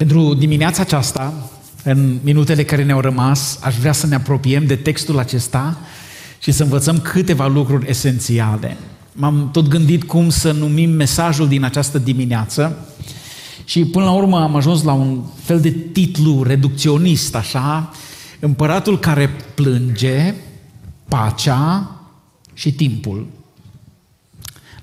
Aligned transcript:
Pentru 0.00 0.34
dimineața 0.34 0.82
aceasta, 0.82 1.50
în 1.84 2.18
minutele 2.22 2.64
care 2.64 2.84
ne-au 2.84 3.00
rămas, 3.00 3.58
aș 3.62 3.76
vrea 3.76 3.92
să 3.92 4.06
ne 4.06 4.14
apropiem 4.14 4.66
de 4.66 4.76
textul 4.76 5.18
acesta 5.18 5.78
și 6.38 6.52
să 6.52 6.62
învățăm 6.62 6.98
câteva 7.00 7.46
lucruri 7.46 7.88
esențiale. 7.88 8.76
M-am 9.12 9.50
tot 9.52 9.68
gândit 9.68 10.04
cum 10.04 10.28
să 10.28 10.52
numim 10.52 10.90
mesajul 10.90 11.48
din 11.48 11.64
această 11.64 11.98
dimineață 11.98 12.88
și 13.64 13.84
până 13.84 14.04
la 14.04 14.10
urmă 14.10 14.42
am 14.42 14.56
ajuns 14.56 14.82
la 14.82 14.92
un 14.92 15.22
fel 15.42 15.60
de 15.60 15.70
titlu 15.70 16.42
reducționist, 16.42 17.34
așa, 17.34 17.90
Împăratul 18.38 18.98
care 18.98 19.30
plânge, 19.54 20.34
pacea 21.08 21.90
și 22.54 22.72
timpul. 22.72 23.26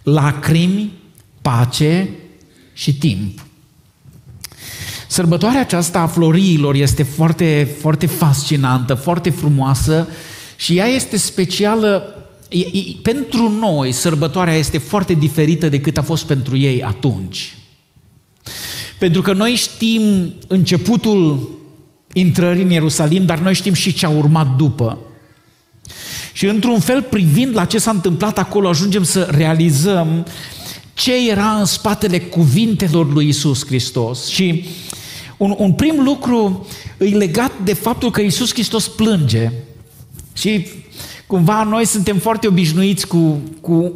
Lacrimi, 0.03 0.91
pace 1.41 2.09
și 2.73 2.97
timp. 2.97 3.46
Sărbătoarea 5.07 5.59
aceasta 5.59 5.99
a 5.99 6.07
floriilor 6.07 6.75
este 6.75 7.03
foarte, 7.03 7.75
foarte 7.79 8.05
fascinantă, 8.05 8.93
foarte 8.93 9.29
frumoasă 9.29 10.07
și 10.55 10.77
ea 10.77 10.85
este 10.85 11.17
specială 11.17 12.15
e, 12.49 12.59
e, 12.59 12.83
pentru 13.01 13.49
noi. 13.49 13.91
Sărbătoarea 13.91 14.53
este 14.53 14.77
foarte 14.77 15.13
diferită 15.13 15.69
decât 15.69 15.97
a 15.97 16.01
fost 16.01 16.25
pentru 16.25 16.57
ei 16.57 16.83
atunci. 16.83 17.57
Pentru 18.97 19.21
că 19.21 19.33
noi 19.33 19.51
știm 19.51 20.33
începutul 20.47 21.49
intrării 22.13 22.63
în 22.63 22.69
Ierusalim, 22.69 23.25
dar 23.25 23.39
noi 23.39 23.53
știm 23.53 23.73
și 23.73 23.93
ce 23.93 24.05
a 24.05 24.09
urmat 24.09 24.55
după. 24.55 24.97
Și 26.33 26.45
într-un 26.45 26.79
fel, 26.79 27.01
privind 27.01 27.55
la 27.55 27.65
ce 27.65 27.77
s-a 27.77 27.91
întâmplat 27.91 28.37
acolo, 28.37 28.67
ajungem 28.67 29.03
să 29.03 29.27
realizăm 29.31 30.25
ce 30.93 31.29
era 31.29 31.51
în 31.51 31.65
spatele 31.65 32.19
cuvintelor 32.19 33.13
lui 33.13 33.27
Isus 33.27 33.65
Hristos. 33.65 34.27
Și 34.27 34.65
un, 35.37 35.55
un 35.57 35.73
prim 35.73 36.03
lucru 36.03 36.67
e 36.97 37.05
legat 37.05 37.51
de 37.63 37.73
faptul 37.73 38.11
că 38.11 38.21
Isus 38.21 38.53
Hristos 38.53 38.87
plânge. 38.87 39.51
Și 40.33 40.67
cumva 41.27 41.63
noi 41.63 41.85
suntem 41.85 42.17
foarte 42.17 42.47
obișnuiți 42.47 43.07
cu, 43.07 43.41
cu, 43.61 43.95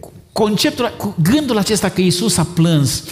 cu 0.00 0.12
conceptul, 0.32 0.94
cu 0.98 1.14
gândul 1.22 1.58
acesta 1.58 1.88
că 1.88 2.00
Isus 2.00 2.36
a 2.36 2.46
plâns. 2.54 3.04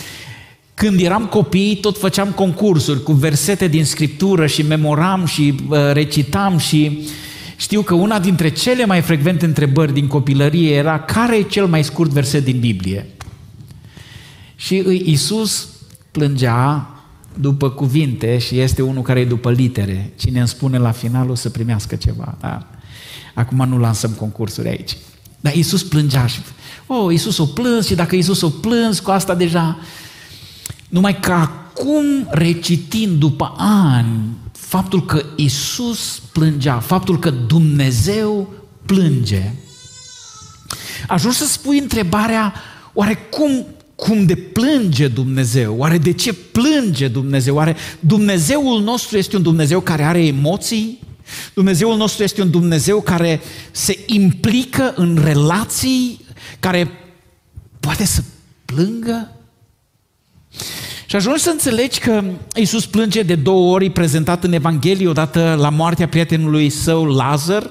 Când 0.74 1.00
eram 1.00 1.26
copii, 1.26 1.76
tot 1.76 1.98
făceam 1.98 2.28
concursuri 2.28 3.02
cu 3.02 3.12
versete 3.12 3.66
din 3.66 3.84
Scriptură 3.84 4.46
și 4.46 4.62
memoram 4.62 5.26
și 5.26 5.54
uh, 5.68 5.78
recitam 5.92 6.58
și 6.58 7.08
știu 7.56 7.82
că 7.82 7.94
una 7.94 8.18
dintre 8.18 8.48
cele 8.48 8.84
mai 8.84 9.00
frecvente 9.00 9.44
întrebări 9.44 9.92
din 9.92 10.06
copilărie 10.06 10.74
era 10.74 11.00
care 11.00 11.36
e 11.36 11.42
cel 11.42 11.66
mai 11.66 11.84
scurt 11.84 12.10
verset 12.10 12.44
din 12.44 12.58
Biblie? 12.60 13.06
Și 14.56 14.82
Iisus 15.04 15.68
plângea 16.10 16.90
după 17.40 17.70
cuvinte 17.70 18.38
și 18.38 18.58
este 18.58 18.82
unul 18.82 19.02
care 19.02 19.20
e 19.20 19.24
după 19.24 19.50
litere. 19.50 20.12
Cine 20.16 20.38
îmi 20.38 20.48
spune 20.48 20.78
la 20.78 20.90
final 20.90 21.30
o 21.30 21.34
să 21.34 21.50
primească 21.50 21.96
ceva. 21.96 22.36
Da? 22.40 22.66
Acum 23.34 23.68
nu 23.68 23.78
lansăm 23.78 24.10
concursuri 24.10 24.68
aici. 24.68 24.96
Dar 25.40 25.54
Iisus 25.54 25.82
plângea 25.82 26.26
și, 26.26 26.40
oh, 26.86 27.10
Iisus 27.10 27.38
o 27.38 27.44
plâns 27.44 27.86
și 27.86 27.94
dacă 27.94 28.14
Iisus 28.14 28.40
o 28.40 28.48
plâns, 28.48 28.98
cu 28.98 29.10
asta 29.10 29.34
deja 29.34 29.78
numai 30.88 31.20
că 31.20 31.32
acum, 31.32 32.04
recitind 32.30 33.18
după 33.18 33.54
ani, 33.58 34.18
faptul 34.52 35.04
că 35.04 35.24
Isus 35.36 36.22
plângea, 36.32 36.78
faptul 36.78 37.18
că 37.18 37.30
Dumnezeu 37.30 38.48
plânge, 38.86 39.52
ajungi 41.08 41.36
să 41.36 41.46
spui 41.46 41.78
întrebarea, 41.78 42.54
oare 42.92 43.14
cum, 43.30 43.66
cum 44.00 44.26
de 44.26 44.34
plânge 44.34 45.08
Dumnezeu? 45.08 45.76
Oare 45.76 45.98
de 45.98 46.12
ce 46.12 46.32
plânge 46.32 47.08
Dumnezeu? 47.08 47.54
Oare 47.54 47.76
Dumnezeul 48.00 48.82
nostru 48.82 49.16
este 49.16 49.36
un 49.36 49.42
Dumnezeu 49.42 49.80
care 49.80 50.04
are 50.04 50.26
emoții? 50.26 50.98
Dumnezeul 51.54 51.96
nostru 51.96 52.22
este 52.22 52.42
un 52.42 52.50
Dumnezeu 52.50 53.00
care 53.00 53.40
se 53.70 53.98
implică 54.06 54.92
în 54.96 55.20
relații, 55.24 56.20
care 56.60 56.90
poate 57.80 58.04
să 58.04 58.22
plângă? 58.64 59.32
Și 61.06 61.16
ajungi 61.16 61.42
să 61.42 61.50
înțelegi 61.50 61.98
că 61.98 62.24
Iisus 62.54 62.86
plânge 62.86 63.22
de 63.22 63.34
două 63.34 63.74
ori 63.74 63.90
prezentat 63.90 64.44
în 64.44 64.52
Evanghelie, 64.52 65.08
odată 65.08 65.56
la 65.58 65.68
moartea 65.68 66.08
prietenului 66.08 66.70
său 66.70 67.04
Lazar, 67.04 67.70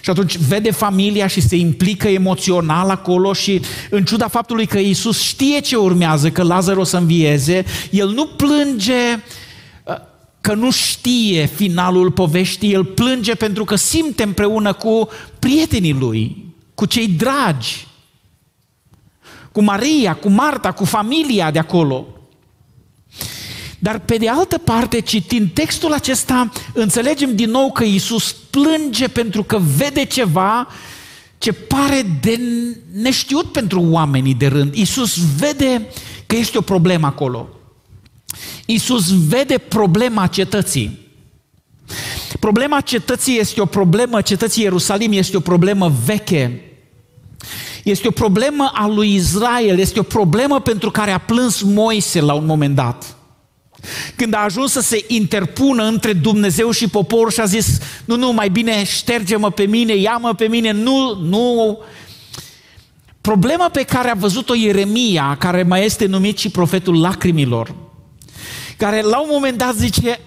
și 0.00 0.10
atunci 0.10 0.36
vede 0.36 0.70
familia 0.70 1.26
și 1.26 1.40
se 1.40 1.56
implică 1.56 2.08
emoțional 2.08 2.90
acolo 2.90 3.32
și 3.32 3.60
în 3.90 4.04
ciuda 4.04 4.28
faptului 4.28 4.66
că 4.66 4.78
Iisus 4.78 5.22
știe 5.22 5.60
ce 5.60 5.76
urmează, 5.76 6.30
că 6.30 6.42
Lazar 6.42 6.76
o 6.76 6.84
să 6.84 6.96
învieze, 6.96 7.64
el 7.90 8.08
nu 8.08 8.26
plânge 8.26 9.22
uh, 9.84 9.94
că 10.40 10.54
nu 10.54 10.70
știe 10.70 11.46
finalul 11.46 12.10
poveștii, 12.10 12.72
el 12.72 12.84
plânge 12.84 13.34
pentru 13.34 13.64
că 13.64 13.74
simte 13.74 14.22
împreună 14.22 14.72
cu 14.72 15.08
prietenii 15.38 15.96
lui, 15.98 16.36
cu 16.74 16.86
cei 16.86 17.08
dragi, 17.08 17.86
cu 19.52 19.62
Maria, 19.62 20.14
cu 20.14 20.28
Marta, 20.28 20.72
cu 20.72 20.84
familia 20.84 21.50
de 21.50 21.58
acolo. 21.58 22.06
Dar 23.82 23.98
pe 23.98 24.16
de 24.16 24.28
altă 24.28 24.58
parte, 24.58 25.00
citind 25.00 25.50
textul 25.52 25.92
acesta, 25.92 26.52
înțelegem 26.72 27.34
din 27.34 27.50
nou 27.50 27.72
că 27.72 27.84
Iisus 27.84 28.32
plânge 28.50 29.08
pentru 29.08 29.42
că 29.42 29.60
vede 29.76 30.04
ceva 30.04 30.68
ce 31.38 31.52
pare 31.52 32.18
de 32.20 32.40
neștiut 32.92 33.52
pentru 33.52 33.82
oamenii 33.90 34.34
de 34.34 34.46
rând. 34.46 34.74
Iisus 34.74 35.16
vede 35.36 35.88
că 36.26 36.36
este 36.36 36.58
o 36.58 36.60
problemă 36.60 37.06
acolo. 37.06 37.48
Iisus 38.66 39.26
vede 39.26 39.58
problema 39.58 40.26
cetății. 40.26 40.98
Problema 42.38 42.80
cetății 42.80 43.38
este 43.38 43.60
o 43.60 43.66
problemă, 43.66 44.20
cetății 44.20 44.62
Ierusalim 44.62 45.12
este 45.12 45.36
o 45.36 45.40
problemă 45.40 45.92
veche. 46.04 46.60
Este 47.84 48.08
o 48.08 48.10
problemă 48.10 48.70
a 48.74 48.86
lui 48.86 49.14
Israel, 49.14 49.78
este 49.78 49.98
o 49.98 50.02
problemă 50.02 50.60
pentru 50.60 50.90
care 50.90 51.10
a 51.10 51.18
plâns 51.18 51.62
Moise 51.62 52.20
la 52.20 52.32
un 52.32 52.46
moment 52.46 52.74
dat. 52.74 53.16
Când 54.16 54.34
a 54.34 54.38
ajuns 54.38 54.72
să 54.72 54.80
se 54.80 55.04
interpună 55.08 55.84
între 55.84 56.12
Dumnezeu 56.12 56.70
și 56.70 56.88
popor 56.88 57.32
și 57.32 57.40
a 57.40 57.44
zis, 57.44 57.78
nu, 58.04 58.16
nu, 58.16 58.32
mai 58.32 58.48
bine 58.48 58.84
șterge-mă 58.84 59.50
pe 59.50 59.62
mine, 59.62 59.94
ia-mă 59.94 60.34
pe 60.34 60.48
mine, 60.48 60.70
nu, 60.70 61.16
nu. 61.22 61.78
Problema 63.20 63.68
pe 63.68 63.82
care 63.82 64.10
a 64.10 64.14
văzut-o 64.14 64.54
Ieremia, 64.54 65.36
care 65.38 65.62
mai 65.62 65.84
este 65.84 66.06
numit 66.06 66.38
și 66.38 66.48
profetul 66.48 67.00
lacrimilor, 67.00 67.74
care 68.76 69.00
la 69.02 69.20
un 69.20 69.28
moment 69.30 69.58
dat 69.58 69.74
zice, 69.74 70.20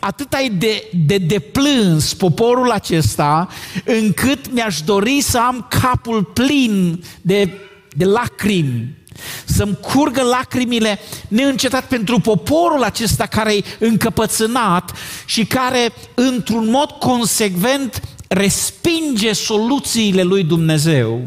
atât 0.00 0.32
ai 0.32 0.48
de, 0.48 0.88
de 1.06 1.18
deplâns 1.18 2.14
poporul 2.14 2.70
acesta, 2.70 3.48
încât 3.84 4.52
mi-aș 4.52 4.80
dori 4.80 5.20
să 5.20 5.38
am 5.38 5.66
capul 5.80 6.22
plin 6.22 7.04
de, 7.20 7.58
de 7.90 8.04
lacrimi 8.04 9.01
să-mi 9.44 9.78
curgă 9.80 10.22
lacrimile 10.22 10.98
neîncetat 11.28 11.88
pentru 11.88 12.18
poporul 12.18 12.82
acesta 12.82 13.26
care 13.26 13.54
e 13.54 13.64
încăpățânat 13.78 14.92
și 15.26 15.44
care, 15.44 15.92
într-un 16.14 16.70
mod 16.70 16.90
consecvent, 16.90 18.02
respinge 18.28 19.32
soluțiile 19.32 20.22
lui 20.22 20.44
Dumnezeu. 20.44 21.20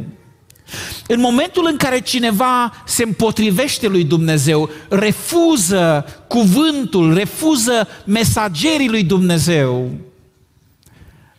În 1.07 1.19
momentul 1.19 1.68
în 1.72 1.78
care 1.78 2.01
cineva 2.01 2.84
se 2.85 3.03
împotrivește 3.03 3.88
lui 3.88 4.03
Dumnezeu, 4.03 4.69
refuză 4.90 6.06
cuvântul, 6.28 7.13
refuză 7.13 7.88
mesagerii 8.06 8.90
lui 8.90 9.03
Dumnezeu, 9.03 9.91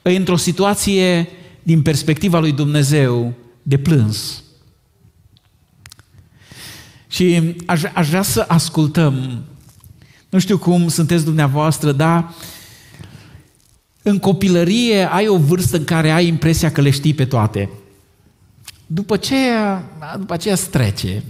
e 0.02 0.16
într-o 0.16 0.36
situație, 0.36 1.28
din 1.62 1.82
perspectiva 1.82 2.38
lui 2.38 2.52
Dumnezeu, 2.52 3.32
de 3.62 3.78
plâns. 3.78 4.42
Și 7.16 7.54
aș, 7.66 7.82
aș 7.92 8.08
vrea 8.08 8.22
să 8.22 8.44
ascultăm, 8.48 9.42
nu 10.28 10.38
știu 10.38 10.58
cum 10.58 10.88
sunteți 10.88 11.24
dumneavoastră, 11.24 11.92
dar 11.92 12.34
în 14.02 14.18
copilărie 14.18 15.12
ai 15.12 15.28
o 15.28 15.38
vârstă 15.38 15.76
în 15.76 15.84
care 15.84 16.10
ai 16.10 16.26
impresia 16.26 16.72
că 16.72 16.80
le 16.80 16.90
știi 16.90 17.14
pe 17.14 17.24
toate. 17.24 17.70
După 18.86 19.16
ce, 19.16 19.34
după 20.18 20.32
aceea 20.32 20.54
îți 20.54 20.70
trece. 20.70 21.22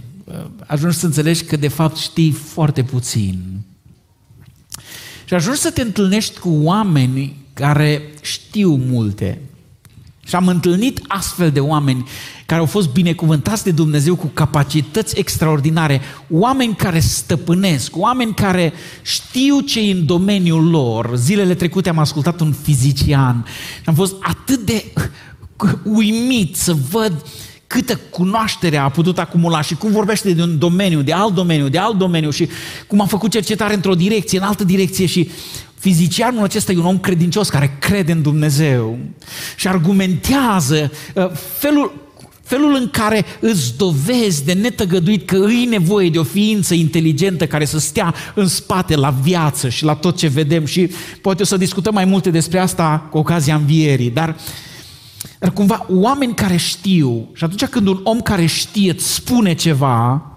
Ajungi 0.65 0.97
să 0.97 1.05
înțelegi 1.05 1.43
că 1.43 1.55
de 1.55 1.67
fapt 1.67 1.97
știi 1.97 2.31
foarte 2.31 2.83
puțin. 2.83 3.39
Și 5.25 5.33
ajungi 5.33 5.59
să 5.59 5.71
te 5.71 5.81
întâlnești 5.81 6.39
cu 6.39 6.49
oameni 6.49 7.35
care 7.53 8.01
știu 8.21 8.75
multe. 8.75 9.41
Și 10.27 10.35
am 10.35 10.47
întâlnit 10.47 11.01
astfel 11.07 11.51
de 11.51 11.59
oameni 11.59 12.07
care 12.45 12.59
au 12.59 12.65
fost 12.65 12.89
binecuvântați 12.89 13.63
de 13.63 13.71
Dumnezeu 13.71 14.15
cu 14.15 14.27
capacități 14.33 15.19
extraordinare, 15.19 16.01
oameni 16.29 16.75
care 16.75 16.99
stăpânesc, 16.99 17.97
oameni 17.97 18.33
care 18.33 18.73
știu 19.01 19.59
ce 19.59 19.79
e 19.79 19.91
în 19.91 20.05
domeniul 20.05 20.69
lor. 20.69 21.11
Zilele 21.15 21.53
trecute 21.53 21.89
am 21.89 21.97
ascultat 21.97 22.39
un 22.39 22.51
fizician 22.51 23.45
și 23.75 23.89
am 23.89 23.93
fost 23.93 24.15
atât 24.21 24.59
de 24.59 24.85
uimit 25.83 26.55
să 26.55 26.75
văd 26.91 27.25
câtă 27.67 27.99
cunoaștere 28.09 28.77
a 28.77 28.89
putut 28.89 29.19
acumula 29.19 29.61
și 29.61 29.75
cum 29.75 29.91
vorbește 29.91 30.33
de 30.33 30.41
un 30.41 30.57
domeniu, 30.57 31.01
de 31.01 31.13
alt 31.13 31.33
domeniu, 31.33 31.67
de 31.67 31.77
alt 31.77 31.97
domeniu 31.97 32.29
și 32.29 32.49
cum 32.87 33.01
a 33.01 33.05
făcut 33.05 33.31
cercetare 33.31 33.73
într-o 33.73 33.95
direcție, 33.95 34.37
în 34.37 34.43
altă 34.43 34.63
direcție 34.63 35.05
și 35.05 35.29
fizicianul 35.87 36.43
acesta 36.43 36.71
e 36.71 36.77
un 36.77 36.85
om 36.85 36.99
credincios 36.99 37.49
care 37.49 37.77
crede 37.79 38.11
în 38.11 38.21
Dumnezeu 38.21 38.97
și 39.55 39.67
argumentează 39.67 40.91
uh, 41.13 41.31
felul 41.57 42.05
Felul 42.41 42.75
în 42.75 42.89
care 42.89 43.25
îți 43.39 43.77
dovezi 43.77 44.45
de 44.45 44.53
netăgăduit 44.53 45.27
că 45.27 45.35
îi 45.35 45.65
nevoie 45.65 46.09
de 46.09 46.19
o 46.19 46.23
ființă 46.23 46.73
inteligentă 46.73 47.47
care 47.47 47.65
să 47.65 47.79
stea 47.79 48.13
în 48.35 48.47
spate 48.47 48.95
la 48.95 49.09
viață 49.09 49.69
și 49.69 49.83
la 49.83 49.93
tot 49.93 50.17
ce 50.17 50.27
vedem 50.27 50.65
și 50.65 50.91
poate 51.21 51.41
o 51.41 51.45
să 51.45 51.57
discutăm 51.57 51.93
mai 51.93 52.05
multe 52.05 52.29
despre 52.29 52.59
asta 52.59 53.07
cu 53.11 53.17
ocazia 53.17 53.55
învierii, 53.55 54.09
dar, 54.09 54.35
dar 55.39 55.51
cumva 55.51 55.85
oameni 55.89 56.33
care 56.33 56.55
știu 56.55 57.29
și 57.33 57.43
atunci 57.43 57.65
când 57.65 57.87
un 57.87 57.99
om 58.03 58.21
care 58.21 58.45
știe 58.45 58.91
îți 58.91 59.13
spune 59.13 59.53
ceva, 59.53 60.31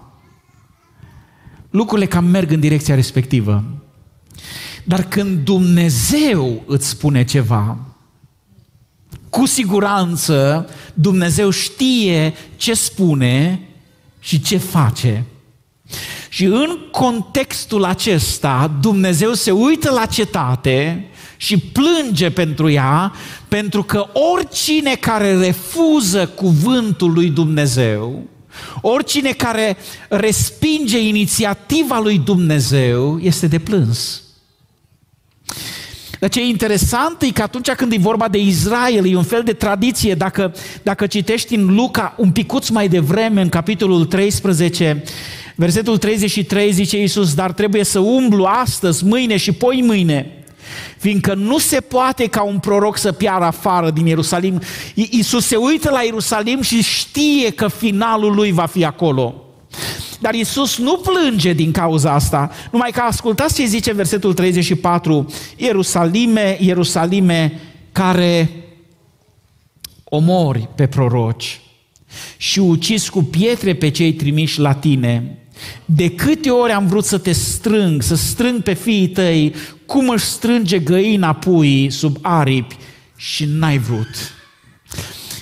lucrurile 1.69 2.07
cam 2.07 2.25
merg 2.25 2.51
în 2.51 2.59
direcția 2.59 2.95
respectivă. 2.95 3.80
Dar 4.83 5.03
când 5.03 5.45
Dumnezeu 5.45 6.63
îți 6.65 6.87
spune 6.87 7.23
ceva, 7.23 7.77
cu 9.29 9.45
siguranță 9.45 10.69
Dumnezeu 10.93 11.49
știe 11.49 12.33
ce 12.55 12.73
spune 12.73 13.61
și 14.19 14.41
ce 14.41 14.57
face. 14.57 15.25
Și 16.29 16.45
în 16.45 16.77
contextul 16.91 17.83
acesta, 17.83 18.71
Dumnezeu 18.81 19.33
se 19.33 19.51
uită 19.51 19.91
la 19.91 20.05
cetate 20.05 21.05
și 21.37 21.57
plânge 21.57 22.29
pentru 22.29 22.69
ea, 22.69 23.13
pentru 23.47 23.83
că 23.83 24.05
oricine 24.33 24.95
care 24.95 25.37
refuză 25.37 26.27
cuvântul 26.27 27.11
lui 27.13 27.29
Dumnezeu, 27.29 28.23
oricine 28.81 29.31
care 29.31 29.77
respinge 30.09 31.07
inițiativa 31.07 31.99
lui 31.99 32.17
Dumnezeu, 32.17 33.19
este 33.21 33.47
de 33.47 33.59
plâns. 33.59 34.21
Dar 36.21 36.29
ce 36.29 36.39
e 36.39 36.43
interesant 36.43 37.21
e 37.21 37.31
că 37.31 37.41
atunci 37.41 37.71
când 37.71 37.91
e 37.91 37.97
vorba 37.99 38.27
de 38.27 38.37
Israel, 38.37 39.05
e 39.07 39.15
un 39.15 39.23
fel 39.23 39.43
de 39.43 39.53
tradiție. 39.53 40.13
Dacă, 40.13 40.53
dacă 40.83 41.07
citești 41.07 41.55
în 41.55 41.75
Luca 41.75 42.13
un 42.17 42.31
picuț 42.31 42.69
mai 42.69 42.87
devreme, 42.87 43.41
în 43.41 43.49
capitolul 43.49 44.05
13, 44.05 45.03
versetul 45.55 45.97
33 45.97 46.71
zice 46.71 46.99
Iisus, 46.99 47.33
dar 47.33 47.51
trebuie 47.51 47.83
să 47.83 47.99
umblu 47.99 48.43
astăzi, 48.43 49.05
mâine 49.05 49.37
și 49.37 49.51
poi 49.51 49.81
mâine, 49.85 50.45
fiindcă 50.97 51.33
nu 51.33 51.57
se 51.57 51.79
poate 51.79 52.27
ca 52.27 52.43
un 52.43 52.59
proroc 52.59 52.97
să 52.97 53.11
piară 53.11 53.43
afară 53.43 53.91
din 53.91 54.05
Ierusalim. 54.05 54.61
Iisus 54.93 55.45
se 55.45 55.55
uită 55.55 55.89
la 55.89 56.01
Ierusalim 56.01 56.61
și 56.61 56.81
știe 56.81 57.51
că 57.51 57.67
finalul 57.67 58.35
lui 58.35 58.51
va 58.51 58.65
fi 58.65 58.85
acolo. 58.85 59.50
Dar 60.21 60.33
Isus 60.33 60.77
nu 60.77 60.97
plânge 60.97 61.53
din 61.53 61.71
cauza 61.71 62.13
asta, 62.13 62.51
numai 62.71 62.91
că 62.91 63.01
ascultați 63.01 63.55
ce 63.55 63.65
zice 63.65 63.93
versetul 63.93 64.33
34, 64.33 65.33
Ierusalime, 65.57 66.57
Ierusalime, 66.59 67.59
care 67.91 68.49
omori 70.03 70.67
pe 70.75 70.87
proroci 70.87 71.61
și 72.37 72.59
ucis 72.59 73.09
cu 73.09 73.23
pietre 73.23 73.75
pe 73.75 73.89
cei 73.89 74.13
trimiși 74.13 74.59
la 74.59 74.73
tine. 74.73 75.37
De 75.85 76.09
câte 76.09 76.49
ori 76.49 76.71
am 76.71 76.87
vrut 76.87 77.05
să 77.05 77.17
te 77.17 77.31
strâng, 77.31 78.01
să 78.01 78.15
strâng 78.15 78.61
pe 78.61 78.73
fiii 78.73 79.07
tăi, 79.07 79.55
cum 79.85 80.09
își 80.09 80.25
strânge 80.25 80.79
găina 80.79 81.33
puii 81.33 81.89
sub 81.89 82.17
aripi 82.21 82.77
și 83.15 83.45
n-ai 83.45 83.77
vrut. 83.77 84.33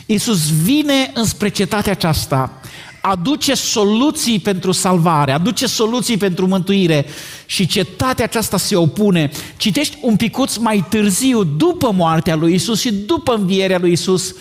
Iisus 0.05 0.61
vine 0.63 1.11
înspre 1.13 1.49
cetatea 1.49 1.91
aceasta 1.91 2.59
aduce 3.01 3.53
soluții 3.53 4.39
pentru 4.39 4.71
salvare, 4.71 5.31
aduce 5.31 5.67
soluții 5.67 6.17
pentru 6.17 6.47
mântuire 6.47 7.05
și 7.45 7.67
cetatea 7.67 8.25
aceasta 8.25 8.57
se 8.57 8.75
opune. 8.75 9.31
Citești 9.57 9.97
un 10.01 10.15
picuț 10.15 10.55
mai 10.55 10.85
târziu, 10.89 11.43
după 11.43 11.91
moartea 11.91 12.35
lui 12.35 12.53
Isus 12.53 12.79
și 12.79 12.93
după 12.93 13.33
învierea 13.33 13.79
lui 13.79 13.91
Isus, 13.91 14.35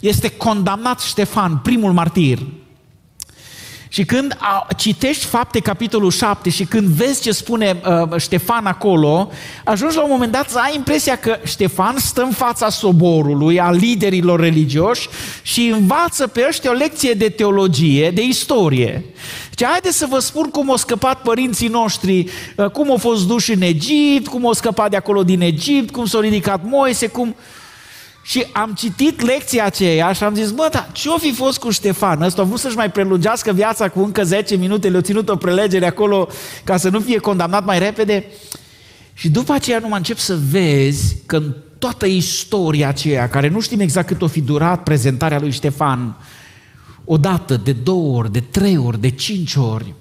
este 0.00 0.28
condamnat 0.28 1.00
Ștefan, 1.00 1.60
primul 1.62 1.92
martir. 1.92 2.38
Și 3.92 4.04
când 4.04 4.38
citești 4.76 5.24
fapte 5.24 5.60
capitolul 5.60 6.10
7 6.10 6.50
și 6.50 6.64
când 6.64 6.86
vezi 6.86 7.22
ce 7.22 7.32
spune 7.32 7.80
uh, 8.10 8.20
Ștefan 8.20 8.66
acolo, 8.66 9.30
ajungi 9.64 9.96
la 9.96 10.02
un 10.02 10.10
moment 10.10 10.32
dat 10.32 10.50
să 10.50 10.58
ai 10.58 10.74
impresia 10.74 11.16
că 11.16 11.38
Ștefan 11.44 11.96
stă 11.98 12.22
în 12.22 12.30
fața 12.30 12.68
soborului, 12.68 13.60
a 13.60 13.70
liderilor 13.70 14.40
religioși 14.40 15.08
și 15.42 15.66
învață 15.66 16.26
pe 16.26 16.44
ăștia 16.48 16.70
o 16.70 16.74
lecție 16.74 17.12
de 17.12 17.28
teologie, 17.28 18.10
de 18.10 18.22
istorie. 18.22 19.04
Ce 19.54 19.64
haideți 19.64 19.98
să 19.98 20.06
vă 20.10 20.18
spun 20.18 20.50
cum 20.50 20.70
au 20.70 20.76
scăpat 20.76 21.22
părinții 21.22 21.68
noștri, 21.68 22.28
uh, 22.56 22.70
cum 22.70 22.90
au 22.90 22.96
fost 22.96 23.26
duși 23.26 23.52
în 23.52 23.62
Egipt, 23.62 24.28
cum 24.28 24.46
au 24.46 24.52
scăpat 24.52 24.90
de 24.90 24.96
acolo 24.96 25.22
din 25.22 25.40
Egipt, 25.40 25.90
cum 25.90 26.06
s-a 26.06 26.20
ridicat 26.20 26.60
Moise, 26.64 27.06
cum... 27.06 27.34
Și 28.22 28.46
am 28.52 28.72
citit 28.72 29.20
lecția 29.20 29.64
aceea 29.64 30.12
și 30.12 30.24
am 30.24 30.34
zis, 30.34 30.50
bă, 30.50 30.68
dar 30.72 30.88
ce-o 30.92 31.18
fi 31.18 31.32
fost 31.32 31.58
cu 31.58 31.70
Ștefan? 31.70 32.22
Ăsta 32.22 32.42
a 32.42 32.44
vrut 32.44 32.58
să-și 32.58 32.76
mai 32.76 32.90
prelungească 32.90 33.52
viața 33.52 33.88
cu 33.88 34.00
încă 34.00 34.24
10 34.24 34.56
minute, 34.56 34.88
le-a 34.88 35.00
ținut 35.00 35.28
o 35.28 35.36
prelegere 35.36 35.86
acolo 35.86 36.28
ca 36.64 36.76
să 36.76 36.88
nu 36.88 37.00
fie 37.00 37.18
condamnat 37.18 37.64
mai 37.64 37.78
repede. 37.78 38.26
Și 39.14 39.30
după 39.30 39.52
aceea 39.52 39.78
numai 39.78 39.98
încep 39.98 40.16
să 40.16 40.38
vezi 40.50 41.16
că 41.26 41.36
în 41.36 41.54
toată 41.78 42.06
istoria 42.06 42.88
aceea, 42.88 43.28
care 43.28 43.48
nu 43.48 43.60
știm 43.60 43.80
exact 43.80 44.06
cât 44.06 44.22
o 44.22 44.26
fi 44.26 44.40
durat 44.40 44.82
prezentarea 44.82 45.40
lui 45.40 45.50
Ștefan, 45.50 46.16
o 47.04 47.16
dată, 47.16 47.56
de 47.56 47.72
două 47.72 48.16
ori, 48.16 48.32
de 48.32 48.40
trei 48.40 48.76
ori, 48.76 49.00
de 49.00 49.10
cinci 49.10 49.54
ori, 49.54 49.94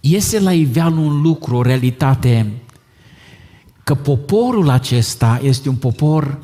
iese 0.00 0.40
la 0.40 0.52
iveală 0.52 1.00
un 1.00 1.20
lucru, 1.20 1.56
o 1.56 1.62
realitate, 1.62 2.52
că 3.84 3.94
poporul 3.94 4.70
acesta 4.70 5.40
este 5.42 5.68
un 5.68 5.74
popor 5.74 6.38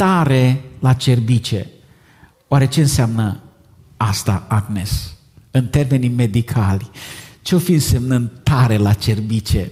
tare 0.00 0.64
la 0.78 0.92
cerbice. 0.92 1.70
Oare 2.48 2.68
ce 2.68 2.80
înseamnă 2.80 3.40
asta, 3.96 4.46
Agnes, 4.48 5.14
în 5.50 5.68
termenii 5.68 6.08
medicali? 6.08 6.90
Ce-o 7.42 7.58
fi 7.58 7.72
însemnând 7.72 8.30
tare 8.42 8.76
la 8.76 8.92
cerbice? 8.92 9.70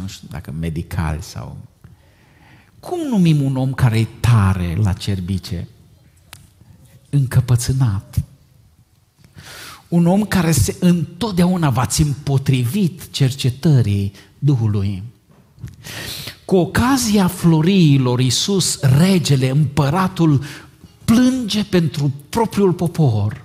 Nu 0.00 0.08
știu 0.08 0.28
dacă 0.30 0.52
medicali 0.60 1.22
sau... 1.22 1.56
Cum 2.80 3.00
numim 3.08 3.42
un 3.42 3.56
om 3.56 3.72
care 3.72 3.98
e 3.98 4.06
tare 4.20 4.76
la 4.82 4.92
cerbice? 4.92 5.68
Încăpățânat. 7.08 8.22
Un 9.88 10.06
om 10.06 10.24
care 10.24 10.52
se 10.52 10.76
întotdeauna 10.80 11.70
v-ați 11.70 12.02
împotrivit 12.02 13.10
cercetării 13.10 14.12
Duhului. 14.38 15.02
Cu 16.50 16.56
ocazia 16.56 17.26
floriilor, 17.26 18.20
Iisus, 18.20 18.80
regele, 18.80 19.48
împăratul, 19.48 20.44
plânge 21.04 21.64
pentru 21.64 22.12
propriul 22.28 22.72
popor. 22.72 23.44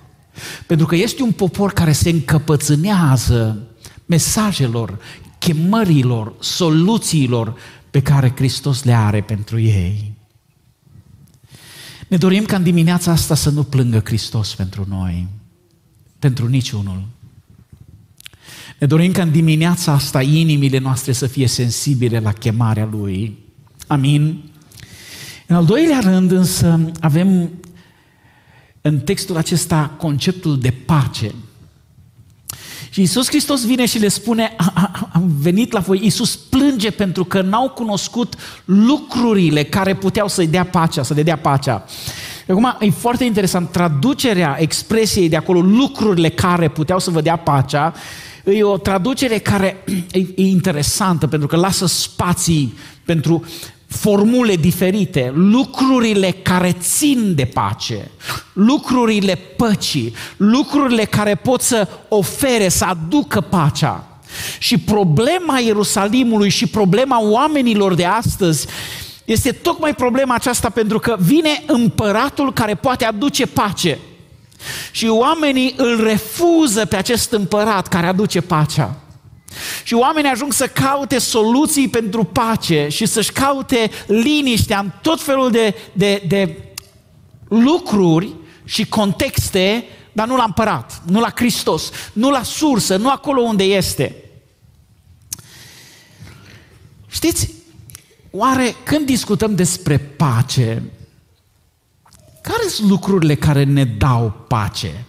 Pentru 0.66 0.86
că 0.86 0.94
este 0.94 1.22
un 1.22 1.32
popor 1.32 1.72
care 1.72 1.92
se 1.92 2.10
încăpățânează 2.10 3.62
mesajelor, 4.06 4.98
chemărilor, 5.38 6.34
soluțiilor 6.40 7.54
pe 7.90 8.02
care 8.02 8.32
Hristos 8.36 8.84
le 8.84 8.94
are 8.94 9.20
pentru 9.20 9.58
ei. 9.58 10.12
Ne 12.08 12.16
dorim 12.16 12.44
ca 12.44 12.56
în 12.56 12.62
dimineața 12.62 13.10
asta 13.12 13.34
să 13.34 13.50
nu 13.50 13.62
plângă 13.62 14.00
Hristos 14.04 14.54
pentru 14.54 14.86
noi, 14.88 15.26
pentru 16.18 16.48
niciunul. 16.48 17.02
Ne 18.78 18.86
dorim 18.86 19.12
ca 19.12 19.22
în 19.22 19.30
dimineața 19.30 19.92
asta 19.92 20.22
inimile 20.22 20.78
noastre 20.78 21.12
să 21.12 21.26
fie 21.26 21.46
sensibile 21.46 22.18
la 22.18 22.32
chemarea 22.32 22.88
Lui. 22.90 23.38
Amin? 23.86 24.42
În 25.46 25.56
al 25.56 25.64
doilea 25.64 26.00
rând 26.00 26.30
însă 26.30 26.90
avem 27.00 27.50
în 28.80 28.98
textul 29.00 29.36
acesta 29.36 29.94
conceptul 29.98 30.58
de 30.58 30.70
pace. 30.70 31.34
Și 32.90 33.00
Iisus 33.00 33.26
Hristos 33.26 33.66
vine 33.66 33.86
și 33.86 33.98
le 33.98 34.08
spune, 34.08 34.56
am 35.12 35.32
venit 35.38 35.72
la 35.72 35.80
voi, 35.80 36.00
Iisus 36.02 36.36
plânge 36.36 36.90
pentru 36.90 37.24
că 37.24 37.40
n-au 37.40 37.68
cunoscut 37.68 38.34
lucrurile 38.64 39.62
care 39.62 39.94
puteau 39.94 40.28
să-i 40.28 40.46
dea 40.46 40.64
pacea, 40.64 41.02
să 41.02 41.14
le 41.14 41.22
dea 41.22 41.36
pacea. 41.36 41.84
Acum, 42.48 42.76
e 42.80 42.90
foarte 42.90 43.24
interesant, 43.24 43.70
traducerea 43.70 44.56
expresiei 44.58 45.28
de 45.28 45.36
acolo, 45.36 45.60
lucrurile 45.60 46.28
care 46.28 46.68
puteau 46.68 46.98
să 46.98 47.10
vă 47.10 47.20
dea 47.20 47.36
pacea, 47.36 47.94
E 48.54 48.62
o 48.62 48.76
traducere 48.76 49.38
care 49.38 49.84
e, 50.12 50.18
e 50.18 50.46
interesantă 50.46 51.26
pentru 51.26 51.48
că 51.48 51.56
lasă 51.56 51.86
spații 51.86 52.74
pentru 53.04 53.44
formule 53.86 54.56
diferite, 54.56 55.32
lucrurile 55.34 56.30
care 56.42 56.76
țin 56.80 57.34
de 57.34 57.44
pace, 57.44 58.10
lucrurile 58.52 59.34
păcii, 59.56 60.14
lucrurile 60.36 61.04
care 61.04 61.34
pot 61.34 61.60
să 61.60 61.88
ofere, 62.08 62.68
să 62.68 62.84
aducă 62.84 63.40
pacea. 63.40 64.20
Și 64.58 64.78
problema 64.78 65.58
Ierusalimului 65.58 66.48
și 66.48 66.66
problema 66.66 67.22
oamenilor 67.22 67.94
de 67.94 68.04
astăzi 68.04 68.66
Este 69.26 69.52
tocmai 69.52 69.94
problema 69.94 70.34
aceasta 70.34 70.70
pentru 70.70 70.98
că 70.98 71.16
vine 71.20 71.62
împăratul 71.66 72.52
care 72.52 72.74
poate 72.74 73.04
aduce 73.04 73.46
pace. 73.46 73.98
Și 74.90 75.06
oamenii 75.06 75.74
îl 75.76 76.04
refuză 76.04 76.84
pe 76.84 76.96
acest 76.96 77.32
împărat 77.32 77.88
care 77.88 78.06
aduce 78.06 78.40
pacea. 78.40 79.00
Și 79.84 79.94
oamenii 79.94 80.30
ajung 80.30 80.52
să 80.52 80.66
caute 80.66 81.18
soluții 81.18 81.88
pentru 81.88 82.24
pace 82.24 82.86
și 82.90 83.06
să-și 83.06 83.32
caute 83.32 83.90
liniștea 84.06 84.78
în 84.78 84.90
tot 85.02 85.22
felul 85.22 85.50
de, 85.50 85.74
de, 85.92 86.22
de 86.28 86.56
lucruri 87.48 88.34
și 88.64 88.86
contexte, 88.86 89.84
dar 90.12 90.26
nu 90.26 90.36
la 90.36 90.44
împărat, 90.44 91.02
nu 91.06 91.20
la 91.20 91.32
Hristos, 91.34 91.90
nu 92.12 92.30
la 92.30 92.42
sursă, 92.42 92.96
nu 92.96 93.10
acolo 93.10 93.40
unde 93.40 93.64
este. 93.64 94.14
Știți, 97.10 97.50
oare 98.30 98.74
când 98.84 99.06
discutăm 99.06 99.54
despre 99.54 99.98
pace, 99.98 100.82
care 102.46 102.68
sunt 102.68 102.88
lucrurile 102.88 103.34
care 103.34 103.64
ne 103.64 103.84
dau 103.84 104.44
pace? 104.48 105.04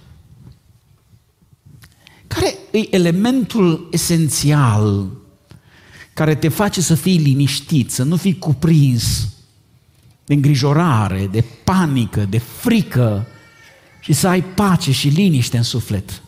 Care 2.27 2.57
e 2.71 2.95
elementul 2.95 3.87
esențial 3.91 5.09
care 6.13 6.35
te 6.35 6.47
face 6.47 6.81
să 6.81 6.95
fii 6.95 7.17
liniștit, 7.17 7.91
să 7.91 8.03
nu 8.03 8.15
fii 8.15 8.37
cuprins 8.37 9.27
de 10.25 10.33
îngrijorare, 10.33 11.27
de 11.31 11.43
panică, 11.63 12.25
de 12.25 12.37
frică 12.37 13.27
și 13.99 14.13
să 14.13 14.27
ai 14.27 14.43
pace 14.43 14.91
și 14.91 15.07
liniște 15.07 15.57
în 15.57 15.63
suflet? 15.63 16.21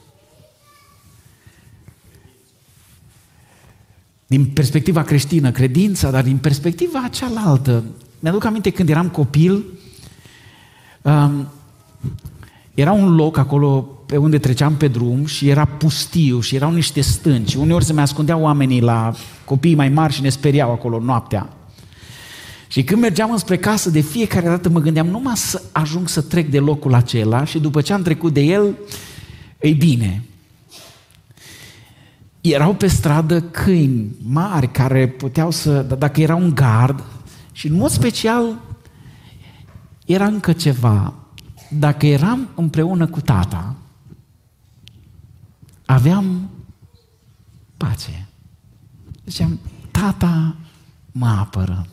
Din 4.27 4.45
perspectiva 4.45 5.03
creștină, 5.03 5.51
credința, 5.51 6.11
dar 6.11 6.23
din 6.23 6.37
perspectiva 6.37 7.07
cealaltă. 7.07 7.83
Mi-aduc 8.19 8.43
aminte 8.43 8.69
când 8.69 8.89
eram 8.89 9.09
copil, 9.09 9.63
um, 11.01 11.47
era 12.73 12.91
un 12.91 13.15
loc 13.15 13.37
acolo 13.37 13.81
pe 14.05 14.17
unde 14.17 14.37
treceam 14.37 14.75
pe 14.75 14.87
drum 14.87 15.25
și 15.25 15.49
era 15.49 15.65
pustiu 15.65 16.39
și 16.39 16.55
erau 16.55 16.71
niște 16.71 17.01
stânci. 17.01 17.53
Uneori 17.53 17.85
se 17.85 17.93
mai 17.93 18.03
ascundeau 18.03 18.41
oamenii 18.41 18.81
la 18.81 19.13
copii 19.45 19.75
mai 19.75 19.89
mari 19.89 20.13
și 20.13 20.21
ne 20.21 20.29
speriau 20.29 20.71
acolo 20.71 20.99
noaptea. 20.99 21.53
Și 22.67 22.83
când 22.83 23.01
mergeam 23.01 23.31
înspre 23.31 23.57
casă, 23.57 23.89
de 23.89 23.99
fiecare 23.99 24.47
dată 24.47 24.69
mă 24.69 24.79
gândeam 24.79 25.07
numai 25.07 25.37
să 25.37 25.61
ajung 25.71 26.07
să 26.07 26.21
trec 26.21 26.49
de 26.49 26.59
locul 26.59 26.93
acela 26.93 27.45
și 27.45 27.59
după 27.59 27.81
ce 27.81 27.93
am 27.93 28.01
trecut 28.01 28.33
de 28.33 28.41
el, 28.41 28.77
ei 29.59 29.73
bine. 29.73 30.23
Erau 32.41 32.73
pe 32.73 32.87
stradă 32.87 33.41
câini 33.41 34.15
mari 34.27 34.71
care 34.71 35.07
puteau 35.07 35.51
să, 35.51 35.81
dacă 35.97 36.21
era 36.21 36.35
un 36.35 36.55
gard, 36.55 37.03
și 37.51 37.67
în 37.67 37.75
mod 37.75 37.89
special 37.89 38.61
era 40.11 40.25
încă 40.25 40.53
ceva. 40.53 41.13
Dacă 41.69 42.05
eram 42.05 42.49
împreună 42.55 43.07
cu 43.07 43.21
tata, 43.21 43.75
aveam 45.85 46.49
pace. 47.77 48.27
Ziceam, 49.25 49.59
tata 49.91 50.55
mă 51.11 51.27
apără. 51.27 51.87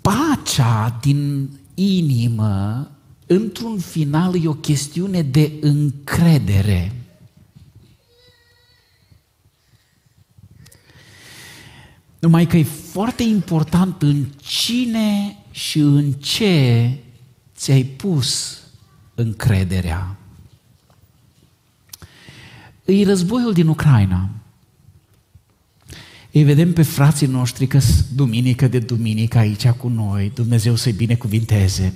Pacea 0.00 0.98
din 1.00 1.50
inimă, 1.74 2.90
într-un 3.26 3.78
final, 3.78 4.44
e 4.44 4.48
o 4.48 4.54
chestiune 4.54 5.22
de 5.22 5.52
încredere. 5.60 6.92
Numai 12.18 12.46
că 12.46 12.56
e 12.56 12.62
foarte 12.62 13.22
important 13.22 14.02
în 14.02 14.26
cine 14.36 15.37
și 15.58 15.78
în 15.78 16.12
ce 16.12 16.90
ți-ai 17.56 17.82
pus 17.82 18.58
încrederea. 19.14 20.16
E 22.84 23.04
războiul 23.04 23.52
din 23.52 23.66
Ucraina. 23.66 24.28
Îi 26.32 26.44
vedem 26.44 26.72
pe 26.72 26.82
frații 26.82 27.26
noștri 27.26 27.66
că 27.66 27.78
duminică 28.14 28.68
de 28.68 28.78
duminică 28.78 29.38
aici 29.38 29.68
cu 29.68 29.88
noi, 29.88 30.32
Dumnezeu 30.34 30.74
să-i 30.74 30.92
binecuvinteze. 30.92 31.94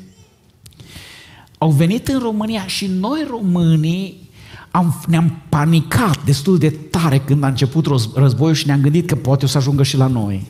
Au 1.58 1.70
venit 1.70 2.08
în 2.08 2.18
România 2.18 2.66
și 2.66 2.86
noi 2.86 3.26
românii 3.28 4.30
am, 4.70 5.04
ne-am 5.06 5.42
panicat 5.48 6.24
destul 6.24 6.58
de 6.58 6.70
tare 6.70 7.18
când 7.18 7.42
a 7.42 7.48
început 7.48 7.86
războiul 8.14 8.54
și 8.54 8.66
ne-am 8.66 8.80
gândit 8.80 9.06
că 9.06 9.16
poate 9.16 9.44
o 9.44 9.48
să 9.48 9.56
ajungă 9.56 9.82
și 9.82 9.96
la 9.96 10.06
noi. 10.06 10.46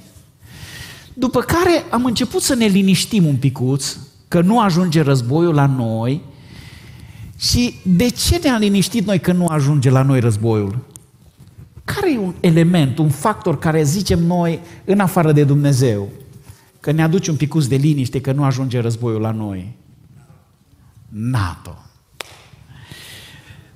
După 1.14 1.40
care 1.40 1.85
am 1.90 2.04
început 2.04 2.42
să 2.42 2.54
ne 2.54 2.66
liniștim 2.66 3.26
un 3.26 3.37
picuț, 3.37 3.97
că 4.28 4.40
nu 4.40 4.61
ajunge 4.61 5.00
războiul 5.00 5.54
la 5.54 5.66
noi 5.66 6.23
și 7.38 7.75
de 7.83 8.09
ce 8.09 8.38
ne-am 8.42 8.61
liniștit 8.61 9.07
noi 9.07 9.21
că 9.21 9.33
nu 9.33 9.47
ajunge 9.47 9.90
la 9.90 10.02
noi 10.02 10.21
războiul? 10.21 10.78
Care 11.85 12.12
e 12.12 12.19
un 12.19 12.35
element, 12.40 12.99
un 12.99 13.09
factor 13.11 13.59
care 13.59 13.83
zicem 13.83 14.23
noi 14.23 14.61
în 14.85 15.00
afară 15.00 15.33
de 15.33 15.45
Dumnezeu 15.45 16.09
că 16.81 16.90
ne 16.90 17.02
aduce 17.02 17.31
un 17.31 17.37
picuț 17.37 17.64
de 17.64 17.76
liniște 17.76 18.21
că 18.21 18.33
nu 18.33 18.45
ajunge 18.45 18.81
războiul 18.81 19.21
la 19.21 19.31
noi? 19.31 19.76
NATO. 21.09 21.76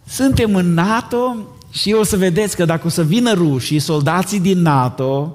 Suntem 0.07 0.55
în 0.55 0.75
NATO 0.75 1.37
și 1.71 1.93
o 1.93 2.02
să 2.02 2.16
vedeți 2.16 2.57
că 2.57 2.64
dacă 2.64 2.87
o 2.87 2.90
să 2.90 3.05
vină 3.05 3.33
rușii, 3.33 3.78
soldații 3.78 4.40
din 4.40 4.59
NATO, 4.59 5.35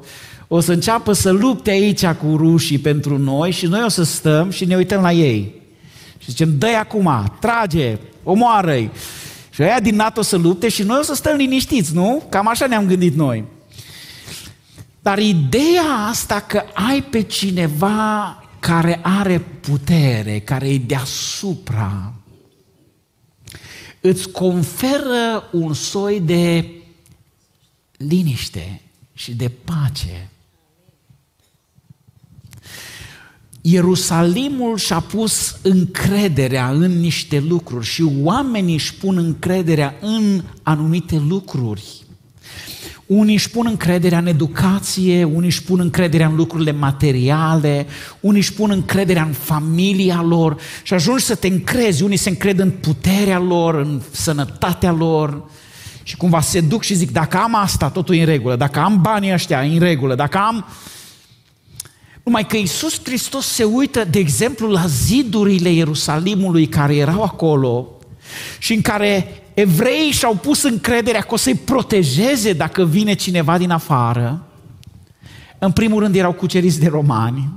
o 0.54 0.60
să 0.60 0.72
înceapă 0.72 1.14
să 1.14 1.32
lupte 1.32 1.70
aici 1.70 2.06
cu 2.06 2.36
rușii 2.36 2.78
pentru 2.78 3.18
noi 3.18 3.52
și 3.52 3.66
noi 3.66 3.84
o 3.86 3.88
să 3.88 4.04
stăm 4.04 4.50
și 4.50 4.66
ne 4.66 4.76
uităm 4.76 5.02
la 5.02 5.12
ei. 5.12 5.62
Și 6.18 6.30
zicem, 6.30 6.58
dă 6.58 6.68
acum, 6.80 7.38
trage, 7.40 7.98
omoară-i. 8.24 8.92
Și 9.50 9.62
aia 9.62 9.80
din 9.80 9.96
NATO 9.96 10.22
să 10.22 10.38
lupte 10.38 10.70
și 10.70 10.84
noi 10.84 10.98
o 11.00 11.04
să 11.04 11.16
stăm 11.16 11.36
liniștiți, 11.36 11.94
nu? 11.94 12.24
Cam 12.30 12.48
așa 12.48 12.68
ne-am 12.68 12.86
gândit 12.86 13.16
noi. 13.16 13.44
Dar 15.02 15.20
ideea 15.20 16.08
asta 16.10 16.40
că 16.40 16.64
ai 16.74 17.04
pe 17.04 17.22
cineva 17.22 18.44
care 18.60 19.00
are 19.04 19.40
putere, 19.40 20.40
care 20.40 20.70
e 20.70 20.78
deasupra, 20.78 22.14
îți 24.02 24.30
conferă 24.30 25.50
un 25.52 25.74
soi 25.74 26.20
de 26.20 26.70
liniște 27.98 28.82
și 29.14 29.34
de 29.34 29.52
pace. 29.64 30.26
Ierusalimul 33.62 34.78
și-a 34.78 35.00
pus 35.00 35.56
încrederea 35.62 36.70
în 36.70 37.00
niște 37.00 37.44
lucruri 37.48 37.86
și 37.86 38.06
oamenii 38.22 38.74
își 38.74 38.94
pun 38.94 39.18
încrederea 39.18 39.96
în 40.02 40.44
anumite 40.64 41.22
lucruri. 41.28 41.84
Unii 43.06 43.34
își 43.34 43.50
pun 43.50 43.66
încrederea 43.70 44.18
în 44.18 44.28
educație, 44.28 45.24
unii 45.24 45.48
își 45.48 45.64
pun 45.64 45.80
încrederea 45.80 46.28
în 46.28 46.36
lucrurile 46.36 46.72
materiale, 46.72 47.86
unii 48.20 48.40
își 48.40 48.54
pun 48.54 48.70
încrederea 48.72 49.24
în 49.24 49.32
familia 49.32 50.22
lor 50.22 50.58
și 50.84 50.94
ajungi 50.94 51.24
să 51.24 51.36
te 51.36 51.48
încrezi. 51.48 52.04
Unii 52.04 52.18
se 52.18 52.30
încred 52.30 52.60
în 52.60 52.70
puterea 52.70 53.40
lor, 53.40 53.76
în 53.76 54.02
sănătatea 54.12 54.92
lor 54.92 55.44
și 56.04 56.18
cumva 56.18 56.42
se 56.42 56.62
duc 56.62 56.84
și 56.84 56.94
zic, 56.94 57.12
dacă 57.12 57.38
am 57.38 57.56
asta, 57.56 57.90
totul 57.90 58.16
e 58.16 58.20
în 58.20 58.26
regulă, 58.26 58.56
dacă 58.56 58.80
am 58.80 59.02
banii 59.02 59.34
ăștia, 59.34 59.66
e 59.66 59.74
în 59.74 59.80
regulă, 59.80 60.16
dacă 60.16 60.38
am 60.38 60.66
numai 62.24 62.46
că 62.46 62.58
Iisus 62.58 63.00
Hristos 63.04 63.46
se 63.46 63.64
uită, 63.64 64.04
de 64.04 64.20
exemplu, 64.20 64.68
la 64.68 64.86
zidurile 64.88 65.70
Ierusalimului 65.70 66.68
care 66.68 66.96
erau 66.96 67.24
acolo 67.24 67.88
și 68.60 68.74
în 68.74 68.82
care 68.82 69.44
evreii 69.54 70.12
și-au 70.12 70.36
pus 70.36 70.64
încrederea 70.64 71.22
că 71.22 71.34
o 71.34 71.38
să-i 71.38 71.56
protejeze 71.56 72.54
dacă 72.54 72.86
vine 72.86 73.14
cineva 73.14 73.58
din 73.58 73.70
afară. 73.70 74.46
În 75.60 75.72
primul 75.72 76.00
rând 76.00 76.16
erau 76.16 76.34
cuceriți 76.34 76.80
de 76.80 76.88
romani, 76.88 77.50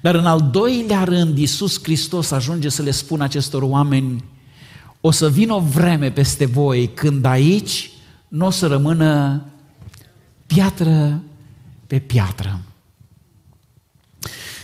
dar 0.00 0.14
în 0.14 0.26
al 0.26 0.48
doilea 0.52 1.04
rând 1.04 1.38
Iisus 1.38 1.82
Hristos 1.82 2.30
ajunge 2.30 2.68
să 2.68 2.82
le 2.82 2.90
spună 2.90 3.24
acestor 3.24 3.62
oameni 3.62 4.24
o 5.00 5.10
să 5.10 5.30
vină 5.30 5.54
o 5.54 5.60
vreme 5.60 6.10
peste 6.10 6.44
voi 6.44 6.90
când 6.94 7.24
aici 7.24 7.90
nu 8.28 8.46
o 8.46 8.50
să 8.50 8.66
rămână 8.66 9.42
piatră 10.46 11.22
pe 11.86 11.98
piatră. 11.98 12.60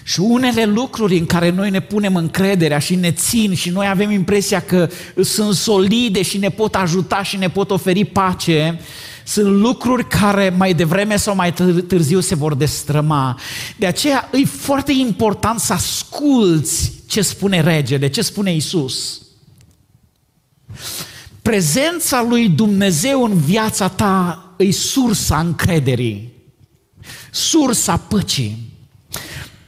Și 0.06 0.20
unele 0.20 0.64
lucruri 0.64 1.18
în 1.18 1.26
care 1.26 1.50
noi 1.50 1.70
ne 1.70 1.80
punem 1.80 2.16
încrederea 2.16 2.78
și 2.78 2.94
ne 2.94 3.12
țin 3.12 3.54
și 3.54 3.70
noi 3.70 3.86
avem 3.88 4.10
impresia 4.10 4.60
că 4.60 4.88
sunt 5.22 5.54
solide 5.54 6.22
și 6.22 6.38
ne 6.38 6.48
pot 6.48 6.74
ajuta 6.74 7.22
și 7.22 7.36
ne 7.36 7.50
pot 7.50 7.70
oferi 7.70 8.04
pace, 8.04 8.80
sunt 9.24 9.46
lucruri 9.46 10.08
care 10.08 10.54
mai 10.56 10.74
devreme 10.74 11.16
sau 11.16 11.34
mai 11.34 11.52
târziu 11.86 12.20
se 12.20 12.34
vor 12.34 12.54
destrăma. 12.54 13.38
De 13.76 13.86
aceea 13.86 14.30
e 14.32 14.44
foarte 14.44 14.92
important 14.92 15.60
să 15.60 15.72
asculți 15.72 16.92
ce 17.06 17.22
spune 17.22 17.60
regele, 17.60 18.08
ce 18.08 18.22
spune 18.22 18.54
Isus. 18.54 19.22
Prezența 21.42 22.22
lui 22.28 22.48
Dumnezeu 22.48 23.24
în 23.24 23.38
viața 23.38 23.88
ta 23.88 24.44
e 24.56 24.70
sursa 24.72 25.38
încrederii, 25.38 26.32
sursa 27.30 27.96
păcii. 27.96 28.72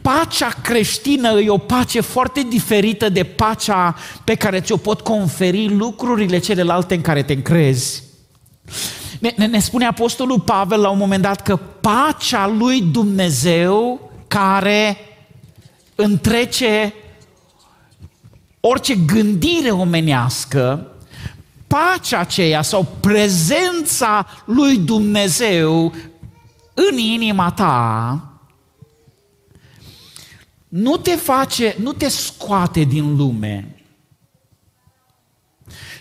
Pacea 0.06 0.48
creștină 0.62 1.40
e 1.40 1.50
o 1.50 1.58
pace 1.58 2.00
foarte 2.00 2.46
diferită 2.48 3.08
de 3.08 3.24
pacea 3.24 3.96
pe 4.24 4.34
care 4.34 4.60
ți-o 4.60 4.76
pot 4.76 5.00
conferi 5.00 5.68
lucrurile 5.68 6.38
celelalte 6.38 6.94
în 6.94 7.00
care 7.00 7.22
te 7.22 7.32
încrezi. 7.32 8.02
Ne, 9.18 9.32
ne, 9.36 9.46
ne 9.46 9.58
spune 9.58 9.86
Apostolul 9.86 10.40
Pavel 10.40 10.80
la 10.80 10.88
un 10.88 10.98
moment 10.98 11.22
dat 11.22 11.42
că 11.42 11.56
pacea 11.56 12.46
lui 12.46 12.82
Dumnezeu 12.82 14.10
care 14.26 14.96
întrece 15.94 16.94
orice 18.60 18.94
gândire 18.94 19.70
omenească, 19.70 20.92
pacea 21.66 22.18
aceea 22.18 22.62
sau 22.62 22.86
prezența 23.00 24.26
lui 24.44 24.76
Dumnezeu 24.76 25.92
în 26.74 26.98
inima 26.98 27.50
ta 27.50 28.20
nu 30.68 30.96
te 30.96 31.10
face, 31.10 31.76
nu 31.80 31.92
te 31.92 32.08
scoate 32.08 32.84
din 32.84 33.16
lume, 33.16 33.84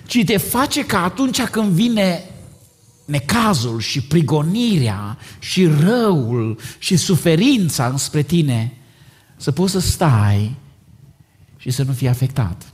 ci 0.05 0.23
te 0.25 0.37
face 0.37 0.85
ca 0.85 1.03
atunci 1.03 1.41
când 1.41 1.71
vine 1.71 2.29
necazul 3.05 3.79
și 3.79 4.01
prigonirea 4.01 5.17
și 5.39 5.65
răul 5.65 6.59
și 6.77 6.95
suferința 6.95 7.87
înspre 7.87 8.21
tine, 8.21 8.77
să 9.37 9.51
poți 9.51 9.71
să 9.71 9.79
stai 9.79 10.55
și 11.57 11.69
să 11.69 11.83
nu 11.83 11.91
fii 11.91 12.07
afectat. 12.07 12.73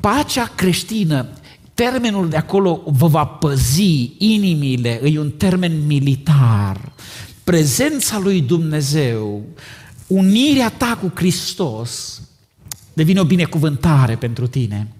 Pacea 0.00 0.52
creștină, 0.54 1.28
termenul 1.74 2.28
de 2.28 2.36
acolo 2.36 2.82
vă 2.86 3.06
va 3.06 3.24
păzi 3.24 4.12
inimile, 4.18 5.00
e 5.04 5.18
un 5.18 5.30
termen 5.30 5.86
militar. 5.86 6.92
Prezența 7.46 8.18
lui 8.18 8.40
Dumnezeu, 8.40 9.44
unirea 10.06 10.70
ta 10.70 10.98
cu 11.00 11.12
Hristos, 11.14 12.22
devine 12.92 13.20
o 13.20 13.24
binecuvântare 13.24 14.16
pentru 14.16 14.46
tine. 14.46 14.92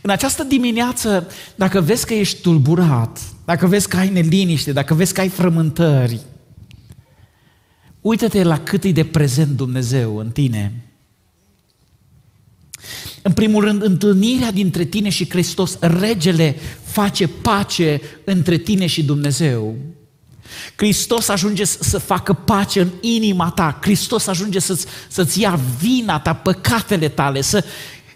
În 0.00 0.10
această 0.10 0.42
dimineață, 0.42 1.26
dacă 1.54 1.80
vezi 1.80 2.06
că 2.06 2.14
ești 2.14 2.40
tulburat, 2.40 3.20
dacă 3.44 3.66
vezi 3.66 3.88
că 3.88 3.96
ai 3.96 4.08
neliniște, 4.08 4.72
dacă 4.72 4.94
vezi 4.94 5.14
că 5.14 5.20
ai 5.20 5.28
frământări, 5.28 6.20
uită-te 8.00 8.42
la 8.42 8.58
cât 8.58 8.84
e 8.84 8.92
de 8.92 9.04
prezent 9.04 9.56
Dumnezeu 9.56 10.16
în 10.16 10.30
tine. 10.30 10.84
În 13.22 13.32
primul 13.32 13.64
rând, 13.64 13.82
întâlnirea 13.82 14.52
dintre 14.52 14.84
tine 14.84 15.08
și 15.08 15.28
Hristos, 15.28 15.78
regele 15.80 16.56
face 16.82 17.28
pace 17.28 18.00
între 18.24 18.56
tine 18.56 18.86
și 18.86 19.04
Dumnezeu. 19.04 19.76
Hristos 20.76 21.28
ajunge 21.28 21.64
să 21.64 21.98
facă 21.98 22.32
pace 22.32 22.80
în 22.80 22.90
inima 23.00 23.50
ta, 23.50 23.78
Hristos 23.82 24.26
ajunge 24.26 24.58
să-ți, 24.58 24.86
să-ți 25.08 25.40
ia 25.40 25.60
vina 25.80 26.20
ta, 26.20 26.34
păcatele 26.34 27.08
tale, 27.08 27.40
să, 27.40 27.64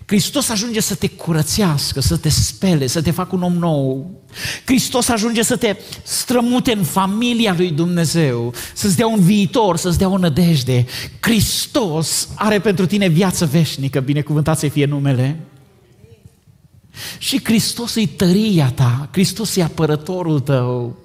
Hristos 0.07 0.49
ajunge 0.49 0.81
să 0.81 0.95
te 0.95 1.09
curățească, 1.09 2.01
să 2.01 2.17
te 2.17 2.29
spele, 2.29 2.87
să 2.87 3.03
te 3.03 3.11
facă 3.11 3.35
un 3.35 3.43
om 3.43 3.53
nou. 3.53 4.11
Hristos 4.65 5.09
ajunge 5.09 5.43
să 5.43 5.57
te 5.57 5.77
strămute 6.03 6.73
în 6.73 6.85
familia 6.85 7.55
lui 7.57 7.71
Dumnezeu, 7.71 8.55
să-ți 8.75 8.97
dea 8.97 9.07
un 9.07 9.21
viitor, 9.21 9.77
să-ți 9.77 9.99
dea 9.99 10.09
o 10.09 10.19
nădejde. 10.19 10.87
Hristos 11.21 12.29
are 12.35 12.61
pentru 12.61 12.87
tine 12.87 13.09
viață 13.09 13.47
veșnică, 13.47 14.01
binecuvântat 14.01 14.59
să 14.59 14.69
fie 14.69 14.85
numele. 14.85 15.41
Și 17.19 17.41
Hristos 17.45 17.97
e 17.97 18.07
tăria 18.07 18.71
ta, 18.71 19.09
Hristos 19.13 19.57
e 19.57 19.63
apărătorul 19.63 20.41
tău. 20.41 20.97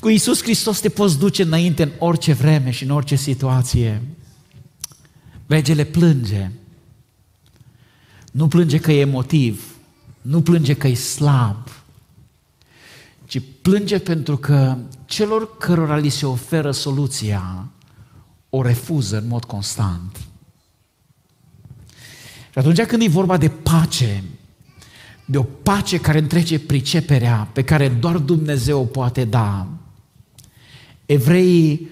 Cu 0.00 0.08
Iisus 0.08 0.42
Hristos 0.42 0.80
te 0.80 0.88
poți 0.88 1.18
duce 1.18 1.42
înainte 1.42 1.82
în 1.82 1.92
orice 1.98 2.32
vreme 2.32 2.70
și 2.70 2.84
în 2.84 2.90
orice 2.90 3.16
situație. 3.16 4.02
Regele 5.46 5.84
plânge, 5.84 6.50
nu 8.32 8.48
plânge 8.48 8.78
că 8.78 8.92
e 8.92 9.00
emotiv, 9.00 9.76
nu 10.22 10.42
plânge 10.42 10.74
că 10.74 10.86
e 10.86 10.94
slab, 10.94 11.68
ci 13.24 13.42
plânge 13.62 13.98
pentru 13.98 14.36
că 14.36 14.78
celor 15.06 15.56
cărora 15.56 15.96
li 15.96 16.08
se 16.08 16.26
oferă 16.26 16.70
soluția 16.70 17.68
o 18.50 18.62
refuză 18.62 19.18
în 19.18 19.28
mod 19.28 19.44
constant. 19.44 20.16
Și 22.50 22.58
atunci 22.58 22.82
când 22.82 23.02
e 23.02 23.08
vorba 23.08 23.36
de 23.36 23.48
pace, 23.48 24.24
de 25.24 25.38
o 25.38 25.42
pace 25.42 25.98
care 25.98 26.18
întrece 26.18 26.58
priceperea, 26.58 27.48
pe 27.52 27.64
care 27.64 27.88
doar 27.88 28.16
Dumnezeu 28.18 28.80
o 28.80 28.84
poate 28.84 29.24
da, 29.24 29.77
evreii 31.08 31.88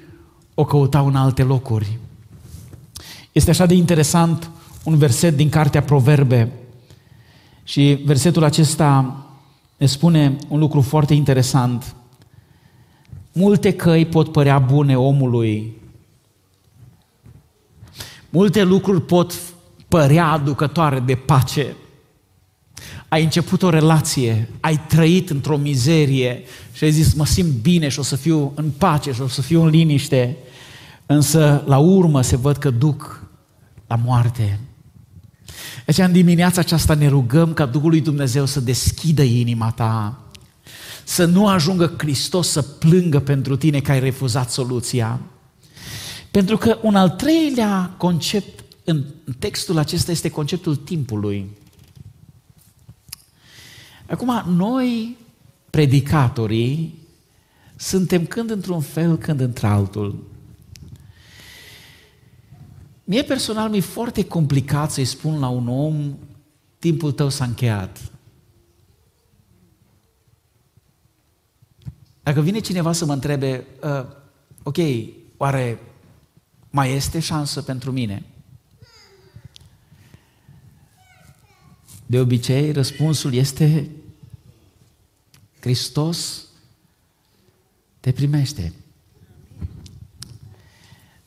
o 0.54 0.64
căutau 0.64 1.06
în 1.06 1.16
alte 1.16 1.42
locuri. 1.42 1.98
Este 3.32 3.50
așa 3.50 3.66
de 3.66 3.74
interesant 3.74 4.50
un 4.84 4.96
verset 4.96 5.36
din 5.36 5.48
Cartea 5.48 5.82
Proverbe 5.82 6.52
și 7.64 8.02
versetul 8.04 8.44
acesta 8.44 9.16
ne 9.76 9.86
spune 9.86 10.36
un 10.48 10.58
lucru 10.58 10.80
foarte 10.80 11.14
interesant. 11.14 11.94
Multe 13.32 13.72
căi 13.72 14.06
pot 14.06 14.32
părea 14.32 14.58
bune 14.58 14.98
omului. 14.98 15.72
Multe 18.30 18.62
lucruri 18.62 19.02
pot 19.02 19.34
părea 19.88 20.26
aducătoare 20.26 21.00
de 21.00 21.14
pace. 21.14 21.76
Ai 23.08 23.22
început 23.22 23.62
o 23.62 23.70
relație, 23.70 24.48
ai 24.60 24.80
trăit 24.88 25.30
într-o 25.30 25.56
mizerie 25.56 26.42
și 26.72 26.84
ai 26.84 26.90
zis, 26.92 27.14
mă 27.14 27.26
simt 27.26 27.50
bine 27.50 27.88
și 27.88 27.98
o 27.98 28.02
să 28.02 28.16
fiu 28.16 28.52
în 28.54 28.70
pace 28.70 29.12
și 29.12 29.20
o 29.20 29.28
să 29.28 29.42
fiu 29.42 29.62
în 29.62 29.68
liniște, 29.68 30.36
însă 31.06 31.62
la 31.66 31.78
urmă 31.78 32.22
se 32.22 32.36
văd 32.36 32.56
că 32.56 32.70
duc 32.70 33.26
la 33.86 33.96
moarte. 33.96 34.60
Deci 35.84 35.98
în 35.98 36.12
dimineața 36.12 36.60
aceasta 36.60 36.94
ne 36.94 37.08
rugăm 37.08 37.52
ca 37.52 37.66
Duhul 37.66 37.90
lui 37.90 38.00
Dumnezeu 38.00 38.46
să 38.46 38.60
deschidă 38.60 39.22
inima 39.22 39.70
ta, 39.70 40.20
să 41.04 41.24
nu 41.24 41.48
ajungă 41.48 41.94
Hristos 41.98 42.48
să 42.48 42.62
plângă 42.62 43.20
pentru 43.20 43.56
tine 43.56 43.80
că 43.80 43.90
ai 43.90 44.00
refuzat 44.00 44.50
soluția. 44.50 45.20
Pentru 46.30 46.56
că 46.56 46.78
un 46.82 46.94
al 46.94 47.10
treilea 47.10 47.94
concept 47.96 48.64
în 48.84 49.04
textul 49.38 49.78
acesta 49.78 50.10
este 50.10 50.28
conceptul 50.28 50.76
timpului. 50.76 51.46
Acum, 54.08 54.42
noi, 54.46 55.16
predicatorii, 55.70 56.98
suntem 57.76 58.26
când 58.26 58.50
într-un 58.50 58.80
fel, 58.80 59.16
când 59.18 59.40
într-altul. 59.40 60.24
Mie 63.04 63.22
personal 63.22 63.70
mi-e 63.70 63.80
foarte 63.80 64.24
complicat 64.24 64.90
să-i 64.90 65.04
spun 65.04 65.38
la 65.38 65.48
un 65.48 65.68
om, 65.68 66.16
timpul 66.78 67.12
tău 67.12 67.28
s-a 67.28 67.44
încheiat. 67.44 68.10
Dacă 72.22 72.40
vine 72.40 72.58
cineva 72.58 72.92
să 72.92 73.04
mă 73.04 73.12
întrebe, 73.12 73.66
uh, 73.82 74.06
ok, 74.62 74.76
oare 75.36 75.78
mai 76.70 76.92
este 76.92 77.18
șansă 77.18 77.62
pentru 77.62 77.92
mine? 77.92 78.24
De 82.06 82.20
obicei, 82.20 82.72
răspunsul 82.72 83.34
este 83.34 83.90
Hristos 85.60 86.44
te 88.00 88.12
primește. 88.12 88.72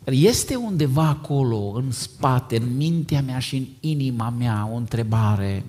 Este 0.04 0.56
undeva 0.56 1.08
acolo, 1.08 1.58
în 1.58 1.92
spate, 1.92 2.58
în 2.58 2.76
mintea 2.76 3.22
mea 3.22 3.40
și 3.40 3.56
în 3.56 3.66
inima 3.80 4.30
mea, 4.30 4.70
o 4.72 4.76
întrebare. 4.76 5.66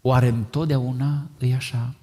Oare 0.00 0.28
întotdeauna 0.28 1.26
e 1.38 1.54
așa? 1.54 1.94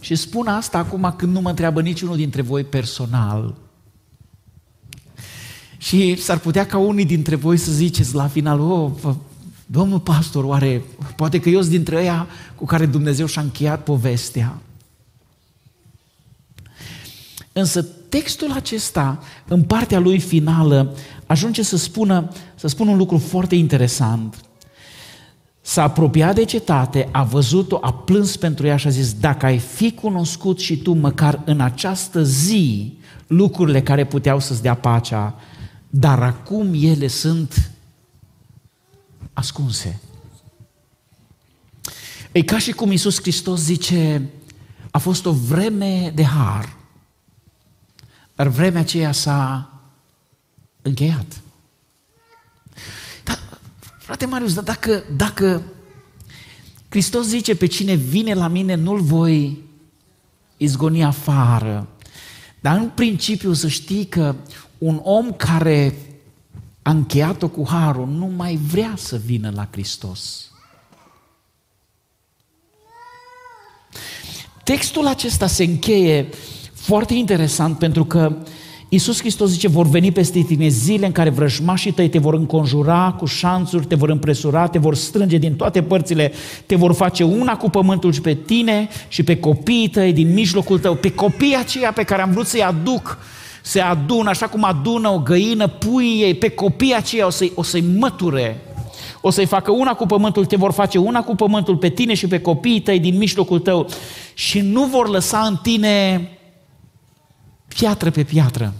Și 0.00 0.14
spun 0.14 0.46
asta 0.46 0.78
acum 0.78 1.14
când 1.16 1.32
nu 1.32 1.40
mă 1.40 1.48
întreabă 1.48 1.82
niciunul 1.82 2.16
dintre 2.16 2.42
voi 2.42 2.64
personal. 2.64 3.56
Și 5.80 6.16
s-ar 6.16 6.38
putea 6.38 6.66
ca 6.66 6.78
unii 6.78 7.04
dintre 7.04 7.34
voi 7.34 7.56
să 7.56 7.72
ziceți 7.72 8.14
la 8.14 8.26
final, 8.26 8.60
oh, 8.60 8.90
domnul 9.66 10.00
pastor, 10.00 10.44
oare, 10.44 10.82
poate 11.16 11.40
că 11.40 11.48
eu 11.48 11.60
sunt 11.60 11.72
dintre 11.72 11.96
ăia 11.96 12.26
cu 12.54 12.64
care 12.64 12.86
Dumnezeu 12.86 13.26
și-a 13.26 13.42
încheiat 13.42 13.82
povestea. 13.82 14.58
Însă 17.52 17.82
textul 18.08 18.52
acesta, 18.52 19.22
în 19.48 19.62
partea 19.62 19.98
lui 19.98 20.18
finală, 20.18 20.96
ajunge 21.26 21.62
să 21.62 21.76
spună, 21.76 22.28
să 22.54 22.68
spună 22.68 22.90
un 22.90 22.96
lucru 22.96 23.18
foarte 23.18 23.54
interesant. 23.54 24.44
S-a 25.60 25.82
apropiat 25.82 26.34
de 26.34 26.44
cetate, 26.44 27.08
a 27.10 27.22
văzut-o, 27.22 27.78
a 27.80 27.92
plâns 27.92 28.36
pentru 28.36 28.66
ea 28.66 28.76
și 28.76 28.86
a 28.86 28.90
zis, 28.90 29.12
dacă 29.12 29.46
ai 29.46 29.58
fi 29.58 29.92
cunoscut 29.92 30.58
și 30.58 30.76
tu 30.76 30.92
măcar 30.92 31.42
în 31.44 31.60
această 31.60 32.22
zi 32.22 32.92
lucrurile 33.26 33.82
care 33.82 34.04
puteau 34.06 34.40
să-ți 34.40 34.62
dea 34.62 34.74
pacea, 34.74 35.34
dar 35.90 36.22
acum 36.22 36.72
ele 36.74 37.06
sunt 37.06 37.70
ascunse. 39.32 40.00
E 42.32 42.42
ca 42.42 42.58
și 42.58 42.72
cum 42.72 42.90
Iisus 42.90 43.20
Hristos 43.20 43.60
zice, 43.60 44.30
a 44.90 44.98
fost 44.98 45.26
o 45.26 45.32
vreme 45.32 46.12
de 46.14 46.24
har, 46.24 46.76
dar 48.34 48.48
vremea 48.48 48.80
aceea 48.80 49.12
s-a 49.12 49.72
încheiat. 50.82 51.40
Dar, 53.24 53.38
frate 53.98 54.26
Marius, 54.26 54.54
dar 54.54 54.64
dacă, 54.64 55.04
dacă 55.16 55.62
Hristos 56.88 57.26
zice 57.26 57.56
pe 57.56 57.66
cine 57.66 57.94
vine 57.94 58.34
la 58.34 58.48
mine 58.48 58.74
nu-l 58.74 59.00
voi 59.00 59.64
izgoni 60.56 61.04
afară, 61.04 61.88
dar 62.60 62.76
în 62.76 62.88
principiu 62.88 63.52
să 63.52 63.68
știi 63.68 64.06
că 64.06 64.34
un 64.80 65.00
om 65.02 65.32
care 65.32 65.94
a 66.82 66.90
încheiat-o 66.90 67.48
cu 67.48 67.66
harul 67.68 68.08
nu 68.08 68.32
mai 68.36 68.58
vrea 68.70 68.92
să 68.96 69.20
vină 69.24 69.52
la 69.54 69.68
Hristos. 69.70 70.50
Textul 74.64 75.06
acesta 75.06 75.46
se 75.46 75.64
încheie 75.64 76.28
foarte 76.72 77.14
interesant 77.14 77.78
pentru 77.78 78.04
că 78.04 78.36
Iisus 78.88 79.18
Hristos 79.18 79.50
zice, 79.50 79.68
vor 79.68 79.86
veni 79.86 80.12
peste 80.12 80.40
tine 80.40 80.68
zile 80.68 81.06
în 81.06 81.12
care 81.12 81.30
vrăjmașii 81.30 81.92
tăi 81.92 82.08
te 82.08 82.18
vor 82.18 82.34
înconjura 82.34 83.14
cu 83.18 83.24
șanțuri, 83.24 83.86
te 83.86 83.94
vor 83.94 84.08
împresura, 84.08 84.68
te 84.68 84.78
vor 84.78 84.94
strânge 84.94 85.36
din 85.36 85.54
toate 85.54 85.82
părțile, 85.82 86.32
te 86.66 86.74
vor 86.74 86.94
face 86.94 87.24
una 87.24 87.56
cu 87.56 87.70
pământul 87.70 88.12
și 88.12 88.20
pe 88.20 88.34
tine 88.34 88.88
și 89.08 89.22
pe 89.22 89.36
copiii 89.36 89.88
tăi 89.88 90.12
din 90.12 90.32
mijlocul 90.32 90.78
tău, 90.78 90.94
pe 90.94 91.12
copiii 91.12 91.56
aceia 91.56 91.92
pe 91.92 92.02
care 92.02 92.22
am 92.22 92.30
vrut 92.30 92.46
să-i 92.46 92.62
aduc, 92.62 93.18
se 93.62 93.80
adună, 93.80 94.28
așa 94.28 94.46
cum 94.46 94.64
adună 94.64 95.08
o 95.08 95.18
găină 95.18 95.68
puii 95.68 96.22
ei, 96.22 96.34
pe 96.34 96.48
copiii 96.48 96.94
aceia 96.94 97.26
o 97.26 97.30
să-i, 97.30 97.52
o 97.54 97.62
să-i 97.62 97.84
măture, 97.98 98.60
o 99.20 99.30
să-i 99.30 99.46
facă 99.46 99.70
una 99.70 99.94
cu 99.94 100.06
pământul, 100.06 100.44
te 100.44 100.56
vor 100.56 100.72
face 100.72 100.98
una 100.98 101.22
cu 101.22 101.34
pământul 101.34 101.76
pe 101.76 101.88
tine 101.88 102.14
și 102.14 102.26
pe 102.26 102.40
copiii 102.40 102.80
tăi 102.80 103.00
din 103.00 103.16
mijlocul 103.16 103.58
tău 103.58 103.88
și 104.34 104.60
nu 104.60 104.84
vor 104.84 105.08
lăsa 105.08 105.38
în 105.38 105.56
tine 105.62 106.28
piatră 107.68 108.10
pe 108.10 108.22
piatră. 108.22 108.74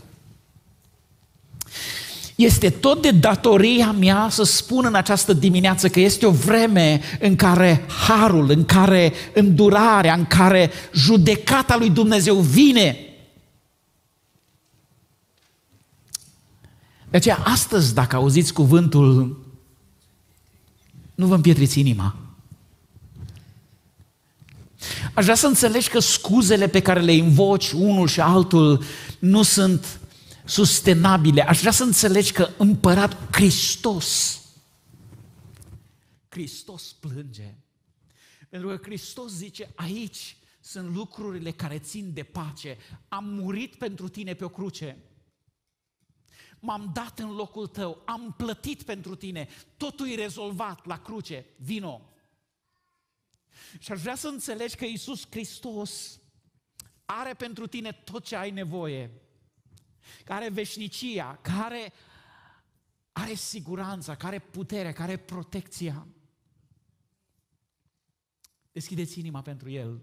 Este 2.35 2.71
tot 2.71 3.03
de 3.03 3.11
datoria 3.11 3.95
mea 3.99 4.27
să 4.31 4.43
spun 4.43 4.85
în 4.87 4.95
această 4.95 5.33
dimineață 5.33 5.89
că 5.89 6.01
este 6.01 6.27
o 6.27 6.31
vreme 6.31 7.01
în 7.19 7.37
care 7.37 7.85
harul, 8.09 8.51
în 8.51 8.65
care 8.65 9.13
îndurarea, 9.33 10.15
în 10.15 10.25
care 10.25 10.71
judecata 10.93 11.77
lui 11.77 11.91
Dumnezeu 11.91 12.35
vine. 12.35 13.10
De 17.11 17.17
aceea, 17.17 17.37
astăzi, 17.37 17.95
dacă 17.95 18.17
auziți 18.17 18.53
cuvântul, 18.53 19.45
nu 21.15 21.27
vă 21.27 21.35
împietriți 21.35 21.81
inima. 21.81 22.17
Aș 25.15 25.23
vrea 25.25 25.35
să 25.35 25.47
înțelegi 25.47 25.89
că 25.89 25.99
scuzele 25.99 26.69
pe 26.69 26.83
care 26.83 27.01
le 27.01 27.13
invoci 27.13 27.71
unul 27.71 28.09
și 28.09 28.21
altul 28.21 28.83
nu 29.19 29.43
sunt 29.43 30.01
sustenabile. 30.45 31.43
Aș 31.43 31.61
vrea 31.61 31.73
să 31.73 31.83
înțelegi 31.83 32.33
că 32.33 32.49
împărat 32.59 33.17
Hristos, 33.33 34.41
Hristos 36.29 36.93
plânge. 37.01 37.55
Pentru 38.49 38.69
că 38.69 38.79
Hristos 38.83 39.33
zice, 39.33 39.71
aici 39.75 40.37
sunt 40.61 40.95
lucrurile 40.95 41.51
care 41.51 41.79
țin 41.79 42.11
de 42.15 42.23
pace. 42.23 42.77
Am 43.09 43.25
murit 43.25 43.75
pentru 43.75 44.09
tine 44.09 44.35
pe 44.35 44.45
o 44.45 44.49
cruce. 44.49 44.97
M-am 46.61 46.91
dat 46.93 47.19
în 47.19 47.35
locul 47.35 47.67
tău, 47.67 48.03
am 48.07 48.35
plătit 48.37 48.83
pentru 48.83 49.15
tine, 49.15 49.49
totul 49.77 50.09
e 50.09 50.15
rezolvat 50.15 50.87
la 50.87 50.99
cruce, 50.99 51.47
vino. 51.57 52.11
Și 53.79 53.93
aș 53.93 54.01
vrea 54.01 54.15
să 54.15 54.29
înțelegi 54.29 54.77
că 54.77 54.85
Isus 54.85 55.27
Hristos 55.31 56.21
are 57.05 57.35
pentru 57.35 57.67
tine 57.67 57.93
tot 57.93 58.25
ce 58.25 58.37
ai 58.37 58.51
nevoie. 58.51 59.11
Care 60.25 60.45
are 60.45 60.53
veșnicia, 60.53 61.39
care 61.43 61.93
are 63.13 63.35
siguranța, 63.35 64.15
care 64.15 64.35
are 64.37 64.45
puterea, 64.45 64.93
care 64.93 65.13
are 65.13 65.21
protecția. 65.21 66.07
Deschideți 68.73 69.19
inima 69.19 69.43
pentru 69.43 69.71
El. 69.71 70.01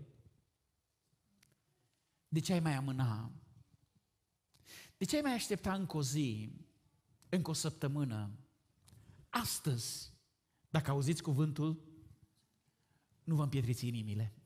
De 2.27 2.39
ce 2.39 2.53
ai 2.53 2.59
mai 2.59 2.73
amâna? 2.73 3.31
De 4.97 5.05
ce 5.05 5.15
ai 5.15 5.21
mai 5.21 5.33
aștepta 5.33 5.73
încă 5.73 5.97
o 5.97 6.01
zi, 6.01 6.51
încă 7.29 7.49
o 7.49 7.53
săptămână? 7.53 8.31
Astăzi, 9.29 10.13
dacă 10.69 10.91
auziți 10.91 11.21
cuvântul, 11.21 11.83
nu 13.23 13.35
vă 13.35 13.43
împietriți 13.43 13.87
inimile. 13.87 14.36